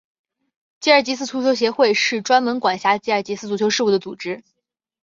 [0.79, 4.43] 吉尔吉斯足球协会是专门管辖吉尔吉斯足球事务的组织。